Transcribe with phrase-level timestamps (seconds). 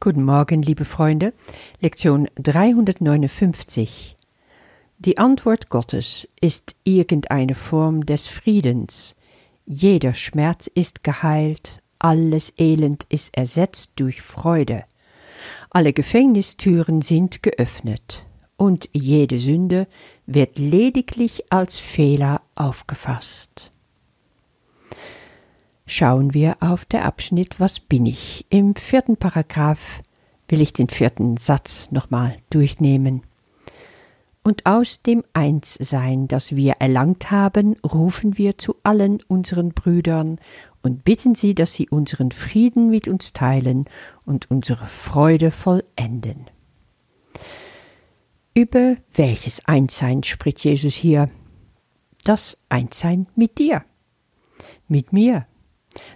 [0.00, 1.32] Guten Morgen, liebe Freunde.
[1.80, 4.14] Lektion 359.
[5.00, 9.16] Die Antwort Gottes ist irgendeine Form des Friedens.
[9.66, 14.84] Jeder Schmerz ist geheilt, alles Elend ist ersetzt durch Freude.
[15.68, 18.24] Alle Gefängnistüren sind geöffnet
[18.56, 19.88] und jede Sünde
[20.26, 23.72] wird lediglich als Fehler aufgefasst
[25.88, 28.46] schauen wir auf der Abschnitt Was bin ich?
[28.50, 30.02] Im vierten Paragraph
[30.46, 33.22] will ich den vierten Satz nochmal durchnehmen.
[34.44, 40.38] Und aus dem Einssein, das wir erlangt haben, rufen wir zu allen unseren Brüdern
[40.82, 43.86] und bitten sie, dass sie unseren Frieden mit uns teilen
[44.24, 46.46] und unsere Freude vollenden.
[48.54, 51.28] Über welches Einssein spricht Jesus hier?
[52.24, 53.84] Das Einssein mit dir,
[54.88, 55.46] mit mir,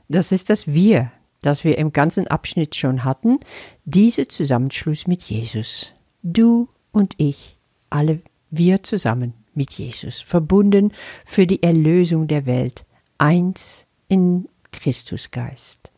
[0.09, 3.41] das ist das Wir, das wir im ganzen Abschnitt schon hatten,
[3.85, 5.93] dieser Zusammenschluss mit Jesus.
[6.23, 7.59] Du und ich,
[7.91, 10.93] alle wir zusammen mit Jesus, verbunden
[11.25, 12.85] für die Erlösung der Welt,
[13.19, 15.91] eins in Christusgeist.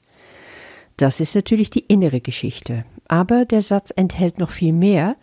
[0.97, 5.17] Das ist natürlich die innere Geschichte, aber der Satz enthält noch viel mehr.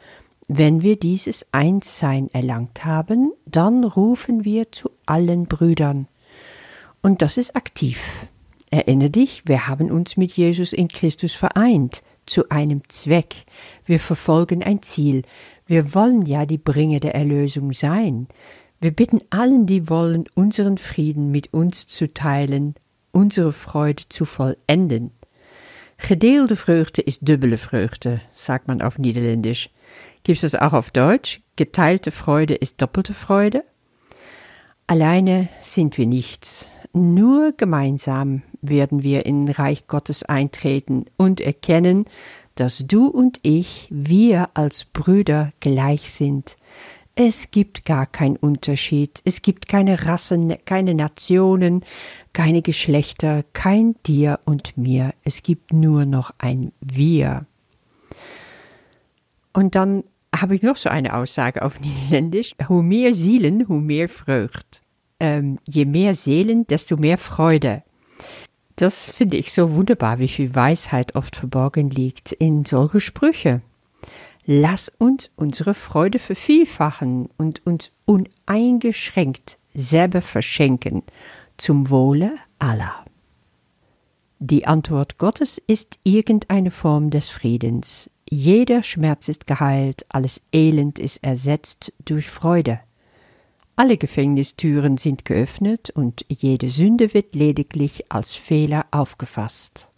[0.48, 6.08] Wenn wir dieses Einssein erlangt haben, dann rufen wir zu allen Brüdern.
[7.02, 8.28] Und das ist aktiv.
[8.74, 13.44] Erinnere dich, wir haben uns mit Jesus in Christus vereint, zu einem Zweck.
[13.86, 15.24] Wir verfolgen ein Ziel.
[15.66, 18.28] Wir wollen ja die Bringer der Erlösung sein.
[18.80, 22.76] Wir bitten allen, die wollen, unseren Frieden mit uns zu teilen,
[23.12, 25.12] unsere Freude zu vollenden.
[25.98, 29.70] Gedeelde Vreugde ist dubbele Vreugde, sagt man auf Niederländisch.
[30.24, 31.42] Gibt es auch auf Deutsch?
[31.58, 33.66] Geteilte Freude ist doppelte Freude?
[34.88, 36.68] Alleine sind wir nichts.
[36.94, 42.06] Nur gemeinsam werden wir in Reich Gottes eintreten und erkennen,
[42.56, 46.58] dass du und ich, wir als Brüder gleich sind.
[47.16, 51.84] Es gibt gar keinen Unterschied, es gibt keine Rassen, keine Nationen,
[52.34, 57.46] keine Geschlechter, kein dir und mir, es gibt nur noch ein wir.
[59.54, 60.04] Und dann
[60.34, 62.56] habe ich noch so eine Aussage auf Niederländisch.
[62.70, 64.82] Hoe mehr Zielen, hoe mehr Vreugd
[65.22, 67.84] ähm, je mehr Seelen, desto mehr Freude.
[68.76, 73.62] Das finde ich so wunderbar, wie viel Weisheit oft verborgen liegt in solche Sprüche.
[74.46, 81.04] Lass uns unsere Freude vervielfachen und uns uneingeschränkt selber verschenken,
[81.58, 83.06] zum Wohle aller.
[84.40, 88.10] Die Antwort Gottes ist irgendeine Form des Friedens.
[88.28, 92.80] Jeder Schmerz ist geheilt, alles Elend ist ersetzt durch Freude.
[93.76, 99.90] Alle Gefängnistüren sind geöffnet und jede Sünde wird lediglich als Fehler aufgefasst.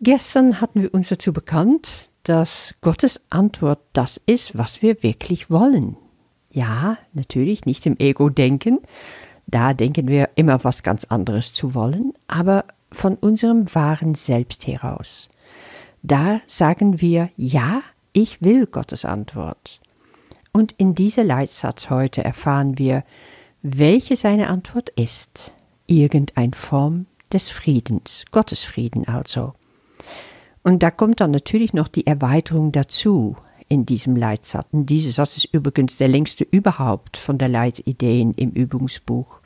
[0.00, 5.96] Gestern hatten wir uns dazu bekannt, dass Gottes Antwort das ist, was wir wirklich wollen.
[6.50, 8.80] Ja, natürlich nicht im Ego denken,
[9.46, 15.28] da denken wir immer was ganz anderes zu wollen, aber von unserem wahren Selbst heraus.
[16.02, 19.79] Da sagen wir, ja, ich will Gottes Antwort.
[20.52, 23.04] Und in dieser Leitsatz heute erfahren wir,
[23.62, 25.52] welche seine Antwort ist.
[25.86, 29.54] Irgendeine Form des Friedens, Gottes Frieden also.
[30.62, 33.36] Und da kommt dann natürlich noch die Erweiterung dazu
[33.68, 34.66] in diesem Leitsatz.
[34.72, 39.40] Und dieser Satz ist übrigens der längste überhaupt von der Leitideen im Übungsbuch.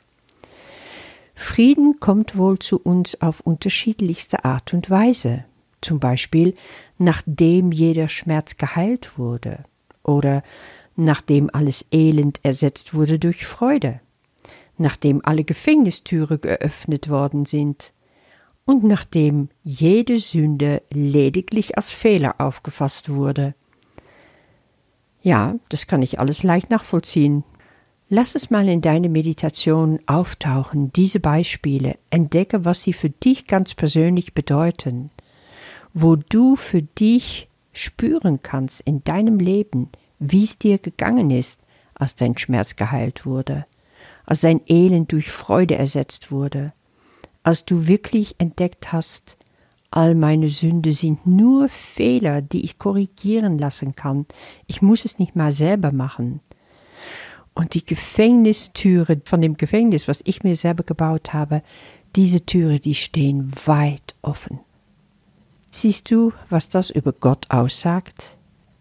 [1.35, 5.45] Frieden kommt wohl zu uns auf unterschiedlichste Art und Weise.
[5.81, 6.53] Zum Beispiel,
[6.97, 9.59] nachdem jeder Schmerz geheilt wurde.
[10.01, 10.43] Oder
[10.95, 14.01] nachdem alles Elend ersetzt wurde durch Freude,
[14.77, 17.93] nachdem alle Gefängnistüre geöffnet worden sind
[18.65, 23.55] und nachdem jede Sünde lediglich als Fehler aufgefasst wurde.
[25.21, 27.43] Ja, das kann ich alles leicht nachvollziehen.
[28.09, 33.73] Lass es mal in deine Meditation auftauchen, diese Beispiele, entdecke, was sie für dich ganz
[33.73, 35.07] persönlich bedeuten,
[35.93, 39.89] wo du für dich spüren kannst in deinem Leben,
[40.19, 41.59] wie es dir gegangen ist,
[41.93, 43.65] als dein Schmerz geheilt wurde,
[44.25, 46.67] als dein Elend durch Freude ersetzt wurde,
[47.43, 49.37] als du wirklich entdeckt hast,
[49.91, 54.25] all meine Sünde sind nur Fehler, die ich korrigieren lassen kann.
[54.67, 56.41] Ich muss es nicht mal selber machen.
[57.53, 61.61] Und die Gefängnistüre von dem Gefängnis, was ich mir selber gebaut habe,
[62.15, 64.59] diese Türe, die stehen weit offen.
[65.71, 68.35] Siehst du, was das über Gott aussagt?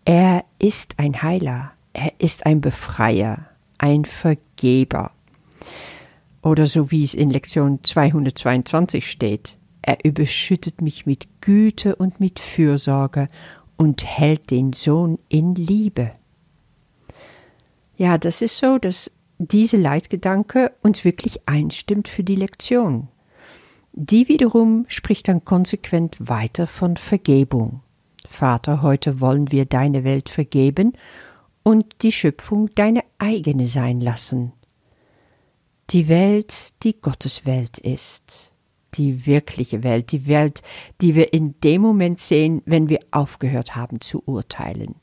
[0.04, 3.46] Er ist ein Heiler, er ist ein Befreier,
[3.78, 5.12] ein Vergeber.
[6.42, 9.56] Oder so wie es in Lektion 222 steht,
[9.86, 13.28] Er überschüttet mich mit Güte und mit Fürsorge
[13.76, 16.12] und hält den Sohn in Liebe.
[17.96, 23.08] Ja, das ist so, dass diese Leitgedanke uns wirklich einstimmt für die Lektion.
[23.92, 27.83] Die wiederum spricht dann konsequent weiter von Vergebung.
[28.34, 30.92] Vater, heute wollen wir deine Welt vergeben
[31.62, 34.52] und die Schöpfung deine eigene sein lassen.
[35.90, 38.50] Die Welt, die Gottes Welt ist,
[38.94, 40.62] die wirkliche Welt, die Welt,
[41.00, 44.96] die wir in dem Moment sehen, wenn wir aufgehört haben zu urteilen.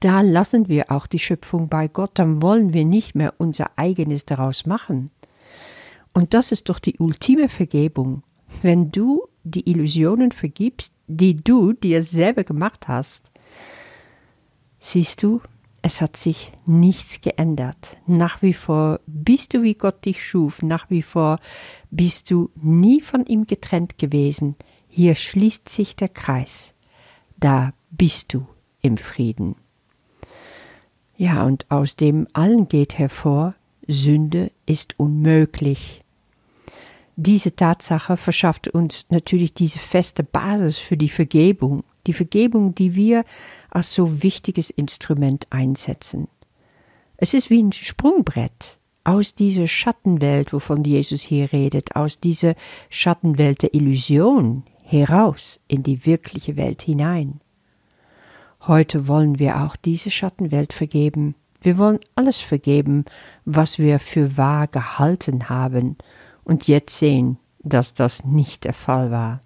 [0.00, 4.24] Da lassen wir auch die Schöpfung bei Gott, dann wollen wir nicht mehr unser eigenes
[4.24, 5.10] daraus machen.
[6.14, 8.22] Und das ist doch die ultime Vergebung,
[8.62, 13.30] wenn du die Illusionen vergibst, die du dir selber gemacht hast.
[14.78, 15.40] Siehst du,
[15.82, 17.98] es hat sich nichts geändert.
[18.06, 20.62] Nach wie vor bist du, wie Gott dich schuf.
[20.62, 21.40] Nach wie vor
[21.90, 24.54] bist du nie von ihm getrennt gewesen.
[24.88, 26.74] Hier schließt sich der Kreis.
[27.36, 28.46] Da bist du
[28.80, 29.56] im Frieden.
[31.16, 33.54] Ja, und aus dem allen geht hervor,
[33.88, 36.00] Sünde ist unmöglich.
[37.24, 43.24] Diese Tatsache verschafft uns natürlich diese feste Basis für die Vergebung, die Vergebung, die wir
[43.70, 46.26] als so wichtiges Instrument einsetzen.
[47.16, 52.56] Es ist wie ein Sprungbrett aus dieser Schattenwelt, wovon Jesus hier redet, aus dieser
[52.90, 57.40] Schattenwelt der Illusion heraus in die wirkliche Welt hinein.
[58.66, 61.36] Heute wollen wir auch diese Schattenwelt vergeben.
[61.60, 63.04] Wir wollen alles vergeben,
[63.44, 65.98] was wir für wahr gehalten haben
[66.44, 69.40] und jetzt sehen, dass das nicht der Fall war.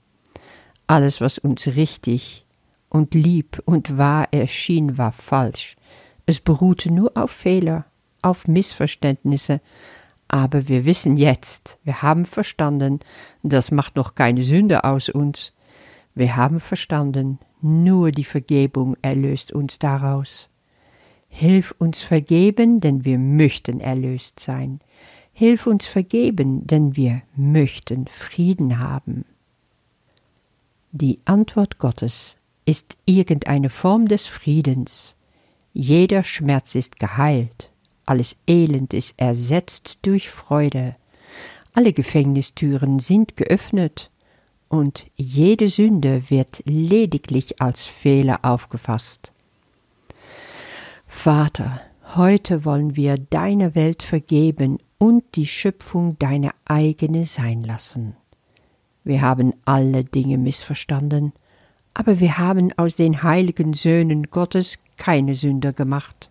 [0.86, 2.46] Alles, was uns richtig
[2.88, 5.76] und lieb und wahr erschien, war falsch.
[6.26, 7.86] Es beruhte nur auf Fehler,
[8.22, 9.60] auf Missverständnisse,
[10.28, 13.00] aber wir wissen jetzt, wir haben verstanden,
[13.42, 15.52] das macht noch keine Sünde aus uns.
[16.14, 20.48] Wir haben verstanden, nur die Vergebung erlöst uns daraus.
[21.28, 24.80] Hilf uns vergeben, denn wir möchten erlöst sein.
[25.38, 29.26] Hilf uns vergeben, denn wir möchten Frieden haben.
[30.92, 35.14] Die Antwort Gottes ist irgendeine Form des Friedens.
[35.74, 37.70] Jeder Schmerz ist geheilt,
[38.06, 40.94] alles Elend ist ersetzt durch Freude,
[41.74, 44.10] alle Gefängnistüren sind geöffnet,
[44.70, 49.32] und jede Sünde wird lediglich als Fehler aufgefasst.
[51.06, 51.78] Vater,
[52.14, 58.16] heute wollen wir deiner Welt vergeben und die Schöpfung deine eigene sein lassen.
[59.04, 61.32] Wir haben alle Dinge missverstanden,
[61.94, 66.28] aber wir haben aus den heiligen Söhnen Gottes keine Sünder gemacht.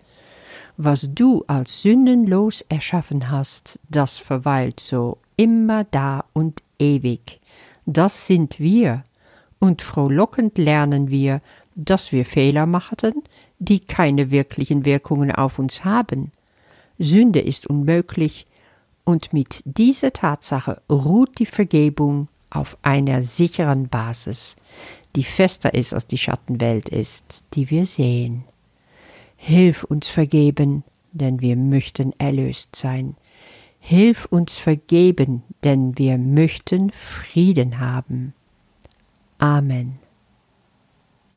[0.78, 7.40] Was du als sündenlos erschaffen hast, das verweilt so immer da und ewig.
[7.86, 9.04] Das sind wir,
[9.60, 11.42] und frohlockend lernen wir,
[11.76, 13.24] dass wir Fehler machten,
[13.60, 16.32] die keine wirklichen Wirkungen auf uns haben.
[17.00, 18.48] Sünde ist unmöglich,
[19.06, 24.56] und mit dieser Tatsache ruht die Vergebung auf einer sicheren Basis,
[25.16, 28.44] die fester ist als die Schattenwelt ist, die wir sehen.
[29.38, 33.16] Hilf uns vergeben, denn wir möchten erlöst sein.
[33.80, 38.34] Hilf uns vergeben, denn wir möchten Frieden haben.
[39.38, 40.00] Amen.